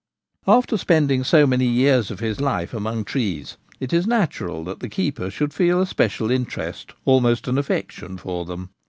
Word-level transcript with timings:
After 0.47 0.77
spending 0.77 1.23
so 1.23 1.45
many 1.45 1.67
years 1.67 2.09
of 2.09 2.21
his 2.21 2.41
life 2.41 2.73
among 2.73 3.05
trees, 3.05 3.57
it 3.79 3.93
is 3.93 4.07
natural 4.07 4.63
that 4.63 4.79
the 4.79 4.89
keeper 4.89 5.29
should 5.29 5.53
feel 5.53 5.79
a 5.79 5.85
special 5.85 6.31
interest, 6.31 6.93
almost 7.05 7.47
an 7.47 7.59
affection 7.59 8.17
for 8.17 8.43
them. 8.43 8.71